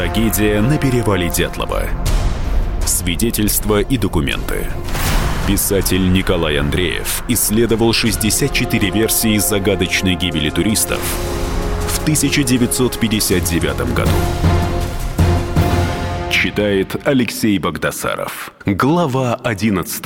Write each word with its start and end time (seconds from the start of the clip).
Трагедия 0.00 0.62
на 0.62 0.78
перевале 0.78 1.28
Дятлова. 1.28 1.82
Свидетельства 2.86 3.82
и 3.82 3.98
документы. 3.98 4.64
Писатель 5.46 6.10
Николай 6.10 6.56
Андреев 6.56 7.22
исследовал 7.28 7.92
64 7.92 8.88
версии 8.92 9.36
загадочной 9.36 10.14
гибели 10.14 10.48
туристов 10.48 11.00
в 11.86 12.00
1959 12.00 13.92
году. 13.92 14.10
Читает 16.30 16.96
Алексей 17.06 17.58
Богдасаров. 17.58 18.54
Глава 18.64 19.34
11. 19.34 20.02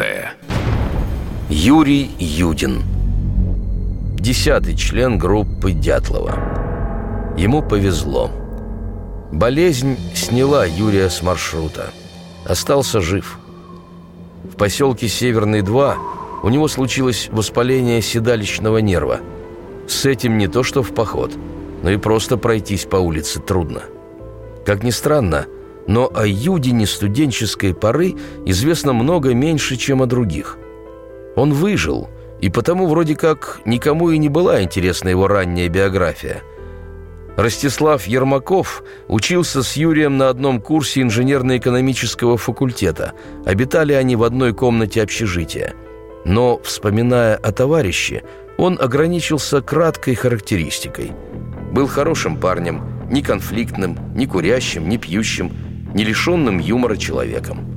Юрий 1.51 2.11
Юдин. 2.19 2.83
Десятый 4.19 4.75
член 4.75 5.19
группы 5.19 5.71
Дятлова. 5.71 7.35
Ему 7.39 7.63
повезло. 7.63 8.44
Болезнь 9.35 9.99
сняла 10.15 10.65
Юрия 10.65 11.11
с 11.11 11.21
маршрута. 11.21 11.91
Остался 12.47 13.01
жив. 13.01 13.41
В 14.45 14.55
поселке 14.57 15.09
Северный 15.09 15.61
2 15.61 15.97
у 16.45 16.49
него 16.51 16.69
случилось 16.69 17.29
воспаление 17.33 18.01
седалищного 18.01 18.79
нерва. 18.79 19.19
С 19.89 20.07
этим 20.07 20.39
не 20.39 20.47
то 20.47 20.63
что 20.63 20.85
в 20.85 20.95
поход, 20.95 21.33
но 21.83 21.91
и 21.91 21.97
просто 21.97 22.37
пройтись 22.37 22.85
по 22.85 22.95
улице 22.95 23.41
трудно. 23.41 23.83
Как 24.65 24.85
ни 24.85 24.91
странно, 24.91 25.47
но 25.89 26.09
о 26.15 26.25
Юдине 26.25 26.87
студенческой 26.87 27.75
поры 27.75 28.15
известно 28.47 28.93
много 28.93 29.35
меньше, 29.35 29.77
чем 29.77 30.01
о 30.01 30.07
других. 30.07 30.59
Он 31.35 31.53
выжил, 31.53 32.09
и 32.41 32.51
потому 32.51 32.87
вроде 32.87 33.17
как 33.17 33.63
никому 33.65 34.11
и 34.11 34.19
не 34.19 34.29
была 34.29 34.63
интересна 34.63 35.09
его 35.09 35.27
ранняя 35.27 35.69
биография. 35.69 36.45
Ростислав 37.37 38.07
Ермаков 38.07 38.85
учился 39.09 39.63
с 39.63 39.77
Юрием 39.77 40.17
на 40.17 40.29
одном 40.29 40.61
курсе 40.61 41.03
инженерно-экономического 41.03 42.37
факультета. 42.37 43.13
Обитали 43.45 43.93
они 43.93 44.15
в 44.15 44.23
одной 44.23 44.55
комнате 44.55 45.03
общежития. 45.03 45.75
Но, 46.25 46.61
вспоминая 46.63 47.37
о 47.37 47.51
товарище, 47.51 48.23
он 48.57 48.79
ограничился 48.81 49.61
краткой 49.61 50.15
характеристикой. 50.15 51.13
Был 51.73 51.89
хорошим 51.89 52.37
парнем, 52.37 52.83
не 53.11 53.21
конфликтным, 53.21 53.99
не 54.15 54.27
курящим, 54.27 54.89
не 54.89 54.97
пьющим, 54.97 55.53
не 55.93 56.05
лишенным 56.05 56.61
юмора 56.61 56.97
человеком. 56.97 57.75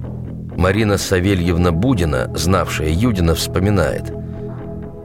Марина 0.55 0.97
Савельевна 0.97 1.71
Будина, 1.71 2.31
знавшая 2.35 2.89
Юдина, 2.89 3.33
вспоминает. 3.33 4.13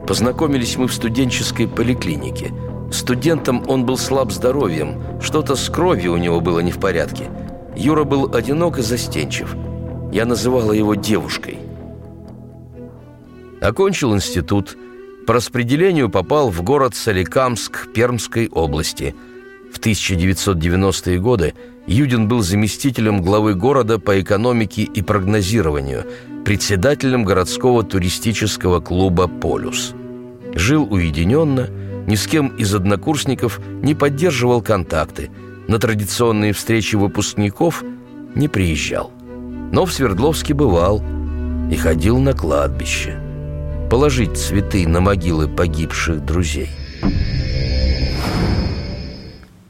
«Познакомились 0.07 0.77
мы 0.77 0.87
в 0.87 0.93
студенческой 0.93 1.67
поликлинике. 1.67 2.51
Студентом 2.93 3.63
он 3.67 3.85
был 3.85 3.97
слаб 3.97 4.31
здоровьем, 4.31 5.01
что-то 5.21 5.55
с 5.55 5.69
кровью 5.69 6.13
у 6.13 6.17
него 6.17 6.39
было 6.39 6.59
не 6.59 6.71
в 6.71 6.79
порядке. 6.79 7.25
Юра 7.75 8.03
был 8.03 8.33
одинок 8.33 8.79
и 8.79 8.81
застенчив. 8.81 9.55
Я 10.11 10.25
называла 10.25 10.71
его 10.71 10.95
девушкой». 10.95 11.57
Окончил 13.61 14.13
институт. 14.13 14.77
По 15.25 15.33
распределению 15.33 16.09
попал 16.09 16.49
в 16.49 16.61
город 16.61 16.95
Соликамск 16.95 17.87
Пермской 17.93 18.47
области. 18.49 19.15
В 19.73 19.79
1990-е 19.79 21.19
годы– 21.19 21.53
Юдин 21.85 22.27
был 22.27 22.41
заместителем 22.41 23.21
главы 23.21 23.55
города 23.55 23.99
по 23.99 24.19
экономике 24.21 24.83
и 24.83 25.01
прогнозированию, 25.01 26.05
председателем 26.45 27.25
городского 27.25 27.83
туристического 27.83 28.79
клуба 28.79 29.27
«Полюс». 29.27 29.93
Жил 30.55 30.87
уединенно, 30.89 31.67
ни 32.07 32.15
с 32.15 32.27
кем 32.27 32.47
из 32.57 32.73
однокурсников 32.73 33.59
не 33.81 33.95
поддерживал 33.95 34.61
контакты, 34.61 35.31
на 35.67 35.79
традиционные 35.79 36.53
встречи 36.53 36.95
выпускников 36.95 37.83
не 38.35 38.47
приезжал. 38.47 39.11
Но 39.71 39.85
в 39.85 39.93
Свердловске 39.93 40.53
бывал 40.53 41.01
и 41.71 41.75
ходил 41.75 42.19
на 42.19 42.33
кладбище. 42.33 43.19
Положить 43.89 44.37
цветы 44.37 44.87
на 44.87 45.01
могилы 45.01 45.47
погибших 45.47 46.23
друзей. 46.25 46.69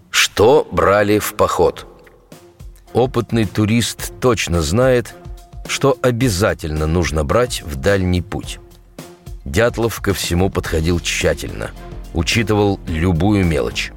Что 0.09 0.67
брали 0.71 1.19
в 1.19 1.33
поход– 1.35 1.87
Опытный 2.93 3.45
турист 3.45 4.13
точно 4.21 4.61
знает, 4.61 5.15
что 5.67 5.97
обязательно 6.03 6.85
нужно 6.85 7.23
брать 7.23 7.63
в 7.63 7.75
дальний 7.75 8.21
путь. 8.21 8.59
Дятлов 9.45 9.99
ко 9.99 10.13
всему 10.13 10.51
подходил 10.51 10.99
тщательно, 10.99 11.71
учитывал 12.13 12.79
любую 12.87 13.45
мелочь. 13.45 13.91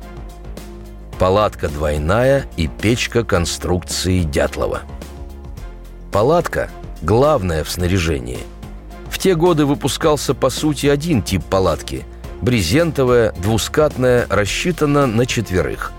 Палатка 1.18 1.68
двойная 1.68 2.46
и 2.56 2.66
печка 2.66 3.24
конструкции 3.24 4.22
Дятлова. 4.22 4.82
Палатка– 6.12 6.70
главная 7.02 7.64
в 7.64 7.70
снаряжении. 7.70 8.40
В 9.10 9.18
те 9.18 9.34
годы 9.34 9.64
выпускался 9.64 10.34
по 10.34 10.50
сути 10.50 10.86
один 10.86 11.22
тип 11.22 11.42
палатки– 11.44 12.04
брезентовая, 12.42 13.32
двускатная, 13.32 14.26
рассчитана 14.28 15.06
на 15.06 15.24
четверых. 15.24 15.92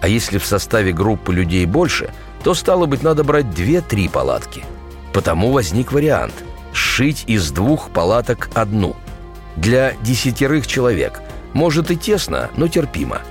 А 0.00 0.08
если 0.08 0.38
в 0.38 0.44
составе 0.44 0.92
группы 0.92 1.32
людей 1.32 1.64
больше– 1.66 2.10
то, 2.46 2.54
стало 2.54 2.86
быть, 2.86 3.02
надо 3.02 3.24
брать 3.24 3.50
две-три 3.50 4.06
палатки. 4.06 4.64
Потому 5.12 5.50
возник 5.50 5.90
вариант– 5.90 6.32
сшить 6.72 7.24
из 7.26 7.50
двух 7.50 7.90
палаток 7.90 8.50
одну. 8.54 8.94
Для 9.56 9.94
десятерых 10.02 10.68
человек. 10.68 11.20
Может 11.56 11.90
и 11.90 11.96
тесно, 11.96 12.50
но 12.58 12.68
терпимо. 12.68 13.22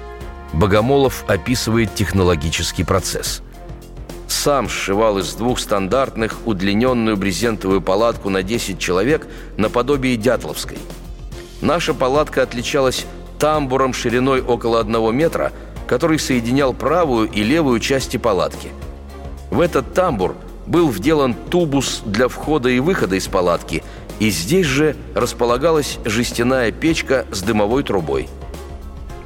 Богомолов 0.52 1.24
описывает 1.28 1.94
технологический 1.94 2.84
процесс. 2.84 3.44
Сам 4.28 4.68
сшивал 4.68 5.20
из 5.20 5.36
двух 5.36 5.60
стандартных 5.60 6.36
удлиненную 6.46 7.18
брезентовую 7.18 7.82
палатку 7.82 8.32
на 8.32 8.42
10 8.42 8.80
человек 8.80 9.28
наподобие 9.58 10.18
дятловской. 10.18 10.80
Наша 11.62 11.94
палатка 11.94 12.42
отличалась 12.42 13.06
тамбуром 13.38 13.94
шириной 13.94 14.42
около 14.42 14.80
одного 14.80 15.12
метра, 15.12 15.54
который 15.86 16.18
соединял 16.18 16.74
правую 16.74 17.30
и 17.30 17.44
левую 17.44 17.80
части 17.80 18.18
палатки– 18.18 18.70
в 19.56 19.62
этот 19.62 19.94
тамбур 19.94 20.36
был 20.68 20.90
вделан 20.90 21.34
тубус 21.34 22.02
для 22.06 22.28
входа 22.28 22.68
и 22.68 22.80
выхода 22.80 23.16
из 23.16 23.28
палатки, 23.28 23.84
и 24.20 24.30
здесь 24.30 24.66
же 24.66 24.96
располагалась 25.14 26.00
жестяная 26.06 26.72
печка 26.72 27.26
с 27.32 27.42
дымовой 27.42 27.84
трубой. 27.84 28.28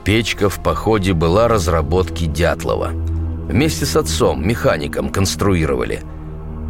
Печка 0.03 0.49
в 0.49 0.61
походе 0.63 1.13
была 1.13 1.47
разработки 1.47 2.25
Дятлова. 2.25 2.89
Вместе 2.89 3.85
с 3.85 3.95
отцом, 3.95 4.47
механиком, 4.47 5.09
конструировали. 5.09 6.03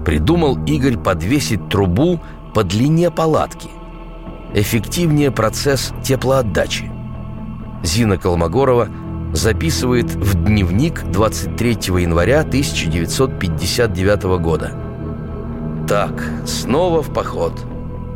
Придумал 0.06 0.58
Игорь 0.66 0.98
подвесить 0.98 1.70
трубу 1.70 2.20
по 2.54 2.64
длине 2.64 3.12
палатки. 3.12 3.70
Эффективнее 4.54 5.32
процесс 5.32 5.94
теплоотдачи. 6.04 6.92
Зина 7.84 8.18
Колмогорова– 8.18 8.90
записывает 9.34 10.14
в 10.16 10.44
дневник 10.44 11.04
23 11.12 11.72
января 12.02 12.42
1959 12.42 14.24
года. 14.42 14.74
Так, 15.88 16.24
снова 16.46 17.02
в 17.02 17.14
поход. 17.14 17.54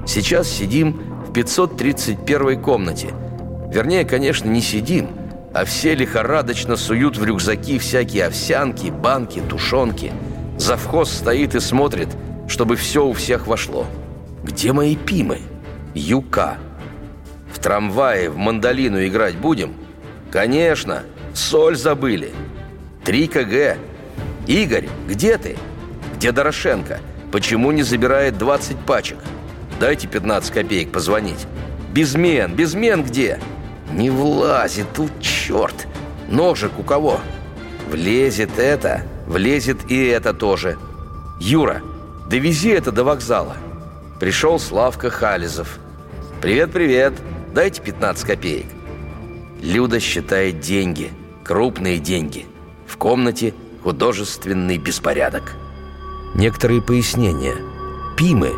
Сейчас 0.06 0.48
сидим 0.48 1.02
в 1.28 1.34
531 1.34 2.62
комнате. 2.62 3.10
Вернее, 3.72 4.06
конечно, 4.06 4.50
не 4.50 4.62
сидим, 4.62 5.10
а 5.54 5.66
все 5.66 5.96
лихорадочно 5.96 6.76
суют 6.76 7.18
в 7.18 7.24
рюкзаки 7.24 7.80
всякие 7.80 8.26
овсянки, 8.28 8.88
банки, 8.88 9.42
тушенки. 9.50 10.12
Завхоз 10.58 11.12
стоит 11.12 11.56
и 11.56 11.60
смотрит, 11.60 12.10
чтобы 12.48 12.76
все 12.76 13.06
у 13.06 13.14
всех 13.14 13.48
вошло. 13.48 13.86
Где 14.44 14.74
мои 14.74 14.96
пимы? 14.96 15.40
Юка. 15.94 16.58
В 17.52 17.60
трамвае 17.60 18.30
в 18.30 18.38
мандолину 18.38 19.06
играть 19.06 19.36
будем– 19.36 19.74
«Конечно! 20.34 21.04
Соль 21.36 21.76
забыли! 21.76 22.32
Три 23.06 23.28
кг! 23.28 23.78
Игорь, 24.48 24.90
где 25.08 25.38
ты? 25.38 25.58
Где 26.16 26.32
Дорошенко? 26.32 27.00
Почему 27.32 27.72
не 27.72 27.84
забирает 27.84 28.40
20 28.40 28.78
пачек? 28.78 29.20
Дайте 29.84 30.08
15 30.08 30.54
копеек 30.54 30.94
позвонить. 30.94 31.46
Безмен, 31.92 32.56
безмен 32.56 33.04
где? 33.04 33.42
Не 33.92 34.10
влазит 34.10 34.88
тут, 34.94 35.12
черт! 35.20 35.90
Ножик 36.30 36.80
у 36.80 36.84
кого? 36.84 37.20
Влезет 37.92 38.58
это, 38.58 39.04
влезет 39.28 39.92
и 39.92 40.06
это 40.06 40.34
тоже. 40.34 40.78
Юра, 41.38 41.82
довези 42.30 42.70
это 42.70 42.94
до 42.94 43.04
вокзала. 43.04 43.58
Пришел 44.22 44.58
Славка 44.58 45.10
Хализов. 45.10 45.80
«Привет-привет, 46.42 47.12
дайте 47.54 47.82
15 47.82 48.26
копеек». 48.26 48.68
Люда 49.62 50.00
считает 50.00 50.62
деньги, 50.62 51.12
крупные 51.44 51.98
деньги. 51.98 52.46
В 52.88 52.96
комнате 52.96 53.54
художественный 53.84 54.78
беспорядок. 54.78 55.56
Некоторые 56.36 56.82
пояснения. 56.82 57.58
Пимы, 58.16 58.54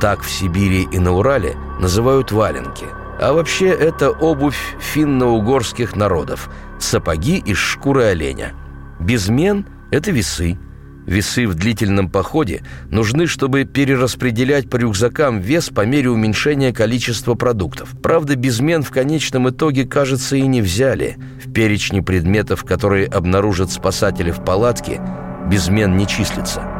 так 0.00 0.22
в 0.22 0.30
Сибири 0.30 0.88
и 0.90 0.98
на 0.98 1.12
Урале 1.12 1.56
называют 1.80 2.32
валенки. 2.32 2.86
А 3.20 3.32
вообще 3.32 3.68
это 3.68 4.10
обувь 4.10 4.76
финно-угорских 4.80 5.96
народов, 5.96 6.48
сапоги 6.78 7.38
из 7.38 7.56
шкуры 7.56 8.04
оленя. 8.04 8.54
Безмен 9.00 9.66
Это 9.90 10.10
весы. 10.10 10.58
Весы 11.06 11.46
в 11.46 11.54
длительном 11.54 12.10
походе 12.10 12.62
нужны, 12.90 13.26
чтобы 13.26 13.64
перераспределять 13.64 14.68
по 14.68 14.76
рюкзакам 14.76 15.40
вес 15.40 15.70
по 15.70 15.86
мере 15.86 16.10
уменьшения 16.10 16.70
количества 16.70 17.34
продуктов. 17.34 17.94
Правда, 18.02 18.36
безмен 18.36 18.82
в 18.82 18.90
конечном 18.90 19.48
итоге, 19.48 19.86
кажется, 19.86 20.36
и 20.36 20.42
не 20.42 20.60
взяли. 20.60 21.16
В 21.42 21.50
перечне 21.50 22.02
предметов, 22.02 22.64
которые 22.64 23.06
обнаружат 23.06 23.72
спасатели 23.72 24.30
в 24.30 24.44
палатке, 24.44 25.00
безмен 25.48 25.96
не 25.96 26.06
числится. 26.06 26.77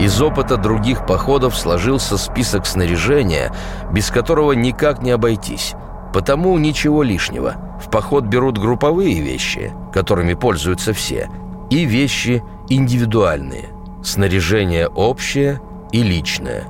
Из 0.00 0.18
опыта 0.22 0.56
других 0.56 1.04
походов 1.04 1.54
сложился 1.54 2.16
список 2.16 2.64
снаряжения, 2.66 3.52
без 3.92 4.10
которого 4.10 4.52
никак 4.52 5.02
не 5.02 5.10
обойтись. 5.10 5.74
Потому 6.14 6.56
ничего 6.56 7.02
лишнего. 7.02 7.78
В 7.84 7.90
поход 7.90 8.24
берут 8.24 8.56
групповые 8.56 9.20
вещи, 9.20 9.72
которыми 9.92 10.32
пользуются 10.32 10.94
все, 10.94 11.28
и 11.68 11.84
вещи 11.84 12.42
индивидуальные. 12.70 13.68
Снаряжение 14.02 14.88
общее 14.88 15.60
и 15.92 16.02
личное. 16.02 16.64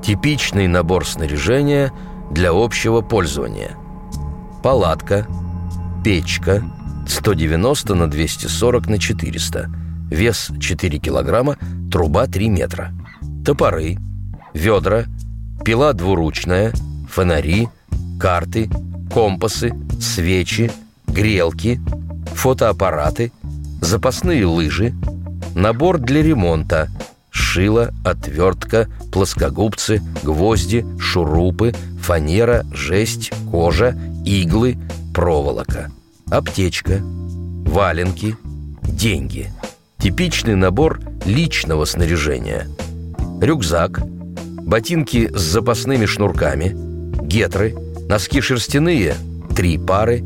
Типичный 0.00 0.68
набор 0.68 1.06
снаряжения 1.06 1.92
для 2.30 2.50
общего 2.52 3.00
пользования. 3.00 3.72
Палатка, 4.62 5.26
печка, 6.04 6.62
190 7.08 7.94
на 7.96 8.08
240 8.08 8.86
на 8.86 8.98
400– 8.98 9.70
вес 10.10 10.50
4 10.60 10.98
килограмма, 10.98 11.56
труба 11.94 12.26
3 12.26 12.48
метра. 12.48 12.92
Топоры, 13.44 13.98
ведра, 14.52 15.04
пила 15.64 15.92
двуручная, 15.92 16.72
фонари, 17.08 17.68
карты, 18.18 18.68
компасы, 19.12 19.72
свечи, 20.00 20.72
грелки, 21.06 21.80
фотоаппараты, 22.34 23.30
запасные 23.80 24.44
лыжи, 24.44 24.92
набор 25.54 25.98
для 25.98 26.20
ремонта, 26.20 26.88
шило, 27.30 27.92
отвертка, 28.04 28.88
плоскогубцы, 29.12 30.02
гвозди, 30.24 30.84
шурупы, 30.98 31.76
фанера, 32.02 32.66
жесть, 32.72 33.30
кожа, 33.52 33.96
иглы, 34.26 34.78
проволока, 35.14 35.92
аптечка, 36.28 36.98
валенки, 37.00 38.36
деньги– 38.82 39.52
Типичный 40.04 40.54
набор 40.54 41.00
личного 41.24 41.86
снаряжения. 41.86 42.68
Рюкзак, 43.40 44.02
ботинки 44.60 45.30
с 45.34 45.40
запасными 45.40 46.04
шнурками, 46.04 46.76
гетры, 47.26 47.74
носки 48.06 48.42
шерстяные– 48.42 49.14
три 49.56 49.78
пары, 49.78 50.22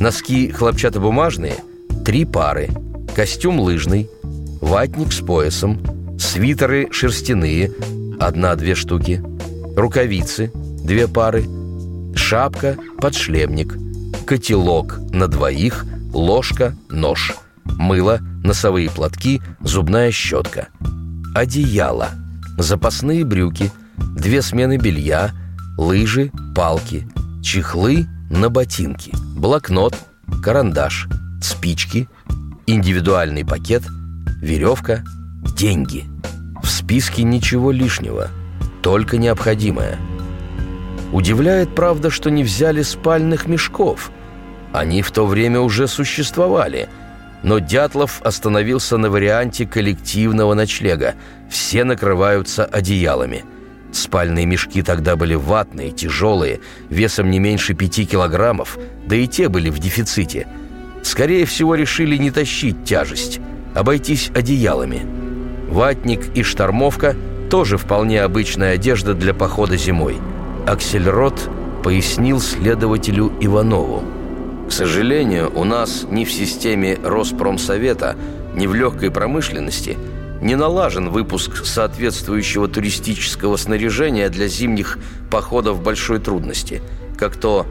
носки 0.00 0.50
хлопчатобумажные– 0.50 1.56
три 2.06 2.24
пары, 2.24 2.70
костюм 3.14 3.60
лыжный, 3.60 4.08
ватник 4.62 5.12
с 5.12 5.20
поясом, 5.20 5.78
свитеры 6.18 6.88
шерстяные– 6.90 7.70
одна-две 8.18 8.74
штуки, 8.74 9.22
рукавицы– 9.76 10.50
две 10.54 11.06
пары, 11.06 11.44
шапка, 12.14 12.78
подшлемник, 12.98 13.76
котелок 14.24 14.98
на 15.12 15.28
двоих, 15.28 15.84
ложка, 16.14 16.74
нож– 16.88 17.36
мыло, 17.64 18.20
носовые 18.48 18.90
платки, 18.90 19.42
зубная 19.60 20.10
щетка. 20.10 20.68
Одеяло, 21.34 22.08
запасные 22.56 23.24
брюки, 23.24 23.70
две 24.16 24.40
смены 24.42 24.78
белья, 24.78 25.32
лыжи, 25.76 26.32
палки, 26.56 27.06
чехлы 27.42 28.06
на 28.30 28.48
ботинки, 28.48 29.12
блокнот, 29.36 29.94
карандаш, 30.42 31.08
спички, 31.42 32.08
индивидуальный 32.66 33.44
пакет, 33.44 33.82
веревка, 34.40 35.04
деньги. 35.54 36.06
В 36.62 36.68
списке 36.68 37.24
ничего 37.24 37.70
лишнего, 37.70 38.28
только 38.82 39.18
необходимое. 39.18 39.98
Удивляет, 41.12 41.74
правда, 41.74 42.08
что 42.10 42.30
не 42.30 42.44
взяли 42.44 42.80
спальных 42.80 43.46
мешков. 43.46 44.10
Они 44.72 45.02
в 45.02 45.10
то 45.10 45.26
время 45.26 45.60
уже 45.60 45.86
существовали– 45.86 46.88
но 47.42 47.58
Дятлов 47.58 48.20
остановился 48.22 48.96
на 48.96 49.10
варианте 49.10 49.66
коллективного 49.66 50.54
ночлега. 50.54 51.14
Все 51.50 51.84
накрываются 51.84 52.64
одеялами. 52.64 53.44
Спальные 53.92 54.44
мешки 54.44 54.82
тогда 54.82 55.16
были 55.16 55.34
ватные, 55.34 55.90
тяжелые, 55.92 56.60
весом 56.90 57.30
не 57.30 57.38
меньше 57.38 57.74
пяти 57.74 58.04
килограммов, 58.04 58.78
да 59.06 59.16
и 59.16 59.26
те 59.26 59.48
были 59.48 59.70
в 59.70 59.78
дефиците. 59.78 60.46
Скорее 61.02 61.46
всего, 61.46 61.74
решили 61.74 62.16
не 62.16 62.30
тащить 62.30 62.84
тяжесть, 62.84 63.40
обойтись 63.74 64.30
одеялами. 64.34 65.06
Ватник 65.68 66.36
и 66.36 66.42
штормовка– 66.42 67.16
тоже 67.48 67.78
вполне 67.78 68.22
обычная 68.22 68.74
одежда 68.74 69.14
для 69.14 69.34
похода 69.34 69.76
зимой. 69.76 70.18
Аксельрод 70.66 71.50
пояснил 71.82 72.40
следователю 72.40 73.32
Иванову. 73.40 74.02
К 74.68 74.72
сожалению, 74.72 75.50
у 75.58 75.64
нас 75.64 76.04
ни 76.10 76.26
в 76.26 76.30
системе 76.30 76.98
Роспромсовета, 77.02 78.16
ни 78.54 78.66
в 78.66 78.74
легкой 78.74 79.10
промышленности 79.10 79.96
не 80.42 80.56
налажен 80.56 81.08
выпуск 81.08 81.64
соответствующего 81.64 82.68
туристического 82.68 83.56
снаряжения 83.56 84.28
для 84.28 84.46
зимних 84.46 84.98
походов 85.30 85.82
большой 85.82 86.20
трудности, 86.20 86.82
как 87.16 87.36
то 87.36 87.66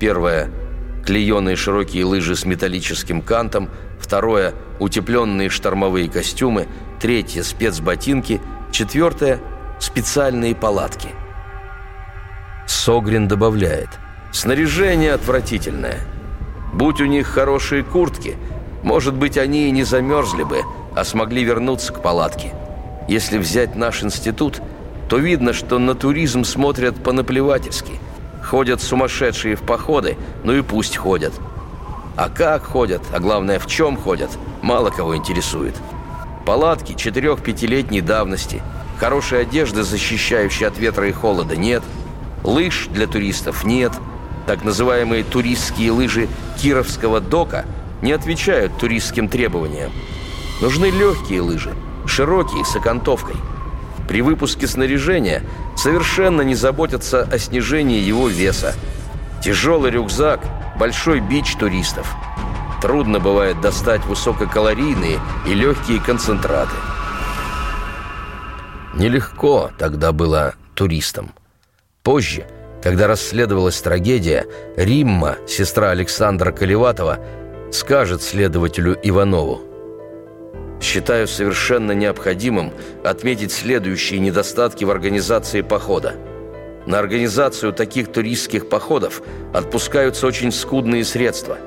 первое– 0.00 0.50
клееные 1.06 1.54
широкие 1.54 2.04
лыжи 2.04 2.34
с 2.34 2.44
металлическим 2.44 3.22
кантом, 3.22 3.70
второе– 4.00 4.52
утепленные 4.80 5.50
штормовые 5.50 6.10
костюмы, 6.10 6.66
третье– 7.00 7.42
спецботинки, 7.44 8.40
четвертое– 8.72 9.38
специальные 9.78 10.56
палатки. 10.56 11.10
Согрин 12.66 13.28
добавляет– 13.28 13.88
снаряжение 14.32 15.12
отвратительное– 15.12 16.00
Будь 16.72 17.00
у 17.00 17.06
них 17.06 17.26
хорошие 17.26 17.82
куртки, 17.82 18.36
может 18.82 19.14
быть, 19.14 19.36
они 19.36 19.68
и 19.68 19.70
не 19.70 19.82
замерзли 19.82 20.44
бы, 20.44 20.62
а 20.94 21.04
смогли 21.04 21.44
вернуться 21.44 21.92
к 21.92 22.00
палатке. 22.00 22.52
Если 23.08 23.38
взять 23.38 23.76
наш 23.76 24.02
институт, 24.02 24.60
то 25.08 25.18
видно, 25.18 25.52
что 25.52 25.78
на 25.78 25.94
туризм 25.94 26.44
смотрят 26.44 27.02
по-наплевательски. 27.02 27.94
Ходят 28.42 28.80
сумасшедшие 28.80 29.56
в 29.56 29.62
походы, 29.62 30.16
ну 30.44 30.52
и 30.52 30.62
пусть 30.62 30.96
ходят. 30.96 31.32
А 32.16 32.28
как 32.28 32.64
ходят, 32.64 33.02
а 33.12 33.18
главное, 33.18 33.58
в 33.58 33.66
чем 33.66 33.96
ходят, 33.96 34.30
мало 34.62 34.90
кого 34.90 35.16
интересует. 35.16 35.74
Палатки 36.46 36.94
четырех-пятилетней 36.94 38.00
давности, 38.00 38.62
хорошей 38.98 39.42
одежды, 39.42 39.82
защищающей 39.82 40.66
от 40.66 40.78
ветра 40.78 41.08
и 41.08 41.12
холода, 41.12 41.56
нет. 41.56 41.82
Лыж 42.44 42.88
для 42.92 43.06
туристов 43.06 43.64
нет– 43.64 43.92
так 44.50 44.64
называемые 44.64 45.22
туристские 45.22 45.92
лыжи 45.92 46.28
Кировского 46.60 47.20
дока 47.20 47.66
не 48.02 48.10
отвечают 48.10 48.76
туристским 48.78 49.28
требованиям. 49.28 49.92
Нужны 50.60 50.86
легкие 50.86 51.40
лыжи, 51.40 51.72
широкие, 52.04 52.64
с 52.64 52.74
окантовкой. 52.74 53.36
При 54.08 54.22
выпуске 54.22 54.66
снаряжения 54.66 55.44
совершенно 55.76 56.42
не 56.42 56.56
заботятся 56.56 57.22
о 57.30 57.38
снижении 57.38 58.00
его 58.00 58.26
веса. 58.26 58.74
Тяжелый 59.40 59.92
рюкзак– 59.92 60.40
большой 60.80 61.20
бич 61.20 61.54
туристов. 61.54 62.12
Трудно 62.82 63.20
бывает 63.20 63.60
достать 63.60 64.04
высококалорийные 64.06 65.20
и 65.46 65.54
легкие 65.54 66.00
концентраты. 66.00 66.74
Нелегко 68.94 69.70
тогда 69.78 70.10
было 70.10 70.54
туристам. 70.74 71.30
Позже– 72.02 72.48
когда 72.82 73.06
расследовалась 73.06 73.80
трагедия, 73.80 74.46
Римма, 74.76 75.36
сестра 75.46 75.90
Александра 75.90 76.50
Колеватова, 76.50 77.18
скажет 77.72 78.22
следователю 78.22 78.98
Иванову. 79.02 79.60
«Считаю 80.80 81.28
совершенно 81.28 81.92
необходимым 81.92 82.72
отметить 83.04 83.52
следующие 83.52 84.18
недостатки 84.18 84.84
в 84.84 84.90
организации 84.90 85.60
похода. 85.60 86.14
На 86.86 86.98
организацию 86.98 87.74
таких 87.74 88.10
туристских 88.10 88.70
походов 88.70 89.22
отпускаются 89.52 90.26
очень 90.26 90.50
скудные 90.50 91.04
средства. 91.04 91.58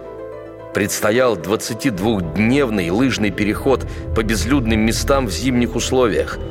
Предстоял 0.74 1.38
22-дневный 1.38 2.90
лыжный 2.90 3.30
переход 3.30 3.86
по 4.16 4.24
безлюдным 4.24 4.80
местам 4.80 5.28
в 5.28 5.32
зимних 5.32 5.76
условиях– 5.76 6.40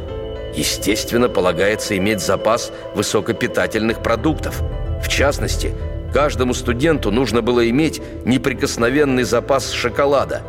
Естественно, 0.54 1.28
полагается 1.28 1.96
иметь 1.96 2.20
запас 2.20 2.72
высокопитательных 2.94 4.02
продуктов. 4.02 4.62
В 5.02 5.08
частности, 5.08 5.74
каждому 6.12 6.54
студенту 6.54 7.10
нужно 7.10 7.42
было 7.42 7.68
иметь 7.70 8.02
неприкосновенный 8.24 9.24
запас 9.24 9.70
шоколада. 9.70 10.42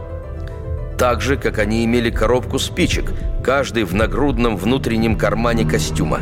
Так 0.98 1.22
же, 1.22 1.38
как 1.38 1.58
они 1.58 1.86
имели 1.86 2.10
коробку 2.10 2.60
спичек, 2.60 3.12
каждый 3.44 3.84
в 3.84 3.94
нагрудном 3.94 4.58
внутреннем 4.58 5.18
кармане 5.18 5.66
костюма. 5.66 6.20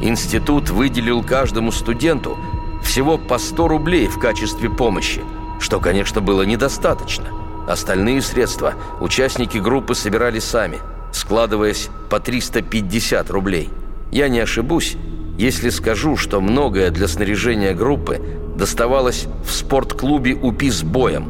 Институт 0.00 0.70
выделил 0.70 1.24
каждому 1.24 1.72
студенту 1.72 2.38
всего 2.82 3.18
по 3.18 3.38
100 3.38 3.68
рублей 3.68 4.06
в 4.06 4.18
качестве 4.18 4.70
помощи, 4.70 5.22
что, 5.60 5.80
конечно, 5.80 6.20
было 6.20 6.42
недостаточно. 6.42 7.26
Остальные 7.66 8.22
средства 8.22 8.74
участники 9.00 9.58
группы 9.58 9.94
собирали 9.94 10.38
сами, 10.38 10.78
складываясь 11.12 11.88
по 12.10 12.20
350 12.20 13.30
рублей. 13.30 13.70
Я 14.10 14.28
не 14.28 14.40
ошибусь, 14.40 14.96
если 15.38 15.70
скажу, 15.70 16.16
что 16.16 16.40
многое 16.40 16.90
для 16.90 17.08
снаряжения 17.08 17.74
группы 17.74 18.20
доставалось 18.56 19.26
в 19.44 19.52
спортклубе 19.52 20.34
УПИ 20.34 20.70
с 20.70 20.82
боем. 20.82 21.24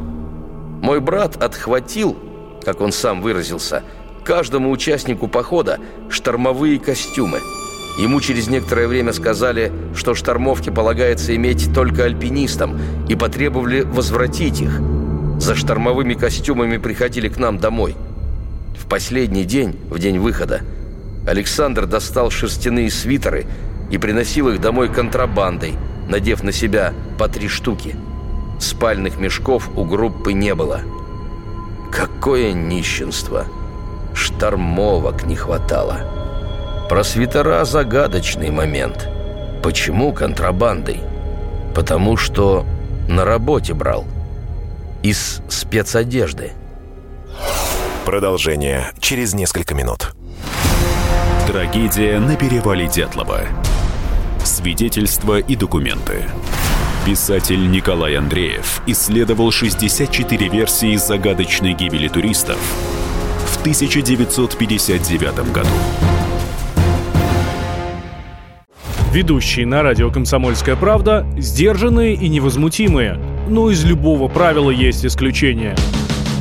Мой 0.81 0.99
брат 0.99 1.41
отхватил, 1.41 2.17
как 2.63 2.81
он 2.81 2.91
сам 2.91 3.21
выразился, 3.21 3.83
каждому 4.23 4.71
участнику 4.71 5.27
похода 5.27 5.79
штормовые 6.09 6.79
костюмы. 6.79 7.39
Ему 7.99 8.21
через 8.21 8.47
некоторое 8.47 8.87
время 8.87 9.11
сказали, 9.11 9.73
что 9.93 10.15
штормовки 10.15 10.69
полагается 10.69 11.35
иметь 11.35 11.73
только 11.73 12.05
альпинистам, 12.05 12.79
и 13.09 13.15
потребовали 13.15 13.81
возвратить 13.81 14.61
их. 14.61 14.79
За 15.39 15.55
штормовыми 15.55 16.13
костюмами 16.13 16.77
приходили 16.77 17.27
к 17.27 17.37
нам 17.37 17.57
домой. 17.57 17.95
В 18.77 18.87
последний 18.87 19.45
день, 19.45 19.77
в 19.89 19.99
день 19.99 20.19
выхода, 20.19 20.61
Александр 21.27 21.85
достал 21.85 22.31
шерстяные 22.31 22.89
свитеры 22.89 23.45
и 23.91 23.97
приносил 23.97 24.49
их 24.49 24.61
домой 24.61 24.89
контрабандой, 24.89 25.75
надев 26.07 26.43
на 26.43 26.51
себя 26.51 26.93
по 27.17 27.27
три 27.27 27.47
штуки. 27.47 27.95
Спальных 28.59 29.19
мешков 29.19 29.69
у 29.75 29.85
группы 29.85 30.33
не 30.33 30.53
было. 30.55 30.81
Какое 31.91 32.53
нищенство! 32.53 33.45
Штормовок 34.13 35.25
не 35.25 35.35
хватало. 35.35 36.87
Про 36.89 37.03
свитера 37.03 37.63
загадочный 37.63 38.49
момент. 38.49 39.07
Почему 39.63 40.11
контрабандой? 40.11 40.99
Потому 41.75 42.17
что 42.17 42.65
на 43.07 43.23
работе 43.25 43.73
брал. 43.73 44.05
Из 45.03 45.41
спецодежды. 45.47 46.51
Продолжение 48.09 48.91
через 48.99 49.35
несколько 49.35 49.75
минут. 49.75 50.15
Трагедия 51.45 52.17
на 52.17 52.35
перевале 52.35 52.87
Дятлова. 52.87 53.41
Свидетельства 54.43 55.37
и 55.37 55.55
документы. 55.55 56.23
Писатель 57.05 57.69
Николай 57.69 58.15
Андреев 58.15 58.81
исследовал 58.87 59.51
64 59.51 60.47
версии 60.47 60.95
загадочной 60.95 61.73
гибели 61.73 62.07
туристов 62.07 62.57
в 63.45 63.59
1959 63.61 65.51
году. 65.51 65.69
Ведущие 69.13 69.67
на 69.67 69.83
радио 69.83 70.09
«Комсомольская 70.09 70.75
правда» 70.75 71.27
сдержанные 71.37 72.15
и 72.15 72.27
невозмутимые. 72.27 73.19
Но 73.47 73.69
из 73.69 73.85
любого 73.85 74.27
правила 74.29 74.71
есть 74.71 75.05
исключение– 75.05 75.75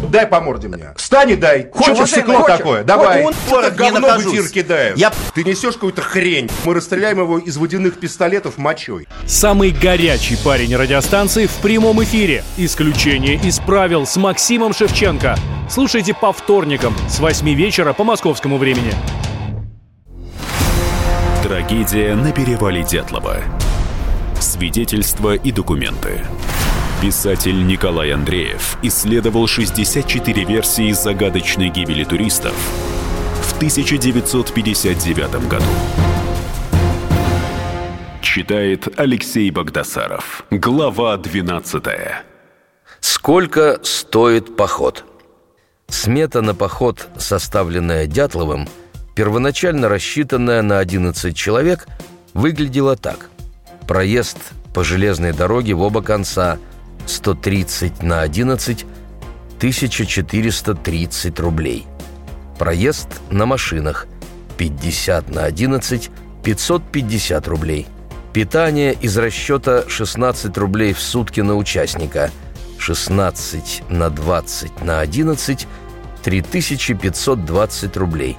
Дай 0.08 0.26
по 0.26 0.40
морде 0.40 0.68
мне. 0.68 0.92
Встань 0.96 1.30
и 1.30 1.36
дай. 1.36 1.68
Хочешь 1.72 1.96
Что 1.96 2.06
стекло 2.06 2.36
хочешь. 2.38 2.56
такое? 2.58 2.82
Давай. 2.84 3.24
Он 3.24 3.34
Это 3.50 3.70
говно 3.70 4.08
в 4.18 4.20
эфир 4.26 4.48
кидает. 4.48 4.96
Я- 4.96 5.12
Ты 5.34 5.44
несешь 5.44 5.74
какую-то 5.74 6.02
хрень. 6.02 6.50
Мы 6.64 6.74
расстреляем 6.74 7.18
его 7.18 7.38
из 7.38 7.56
водяных 7.56 8.00
пистолетов 8.00 8.56
мочой. 8.58 9.06
Самый 9.26 9.70
горячий 9.70 10.36
парень 10.42 10.74
радиостанции 10.76 11.46
в 11.46 11.52
прямом 11.56 12.02
эфире. 12.04 12.42
Исключение 12.56 13.34
из 13.36 13.58
правил 13.60 14.06
с 14.06 14.16
Максимом 14.16 14.72
Шевченко. 14.72 15.36
Слушайте 15.70 16.14
по 16.14 16.32
вторникам 16.32 16.94
с 17.08 17.18
8 17.18 17.52
вечера 17.54 17.92
по 17.92 18.04
московскому 18.04 18.56
времени. 18.56 18.92
Трагедия 21.42 22.14
на 22.14 22.32
перевале 22.32 22.82
Дятлова. 22.82 23.36
Свидетельства 24.40 25.34
и 25.34 25.52
документы. 25.52 26.20
Писатель 27.00 27.64
Николай 27.64 28.10
Андреев 28.10 28.76
исследовал 28.82 29.46
64 29.46 30.44
версии 30.44 30.90
загадочной 30.90 31.68
гибели 31.68 32.02
туристов 32.02 32.54
в 33.40 33.56
1959 33.56 35.48
году. 35.48 35.64
Читает 38.20 38.88
Алексей 38.98 39.48
Богдасаров. 39.52 40.44
Глава 40.50 41.16
12. 41.16 41.84
Сколько 42.98 43.78
стоит 43.84 44.56
поход? 44.56 45.04
Смета 45.86 46.42
на 46.42 46.56
поход, 46.56 47.06
составленная 47.16 48.08
Дятловым, 48.08 48.68
первоначально 49.14 49.88
рассчитанная 49.88 50.62
на 50.62 50.80
11 50.80 51.36
человек, 51.36 51.86
выглядела 52.34 52.96
так. 52.96 53.30
Проезд 53.86 54.38
по 54.74 54.82
железной 54.82 55.32
дороге 55.32 55.74
в 55.74 55.82
оба 55.82 56.02
конца 56.02 56.58
130 57.08 58.02
на 58.02 58.22
11– 58.22 58.86
1430 59.58 61.40
рублей. 61.40 61.86
Проезд 62.58 63.08
на 63.30 63.46
машинах 63.46 64.06
50 64.56 65.30
на 65.30 65.44
11– 65.44 66.10
550 66.44 67.48
рублей. 67.48 67.86
Питание 68.32 68.92
из 68.92 69.16
расчета 69.16 69.84
16 69.88 70.56
рублей 70.58 70.92
в 70.92 71.00
сутки 71.00 71.40
на 71.40 71.56
участника– 71.56 72.30
16 72.78 73.82
на 73.88 74.10
20 74.10 74.82
на 74.82 75.00
11– 75.00 75.66
3520 76.22 77.96
рублей. 77.96 78.36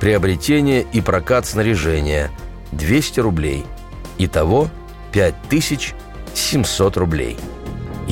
Приобретение 0.00 0.84
и 0.92 1.00
прокат 1.00 1.46
снаряжения– 1.46 2.30
200 2.72 3.20
рублей. 3.20 3.64
Итого 4.18 4.68
5700 5.12 6.96
рублей. 6.96 7.36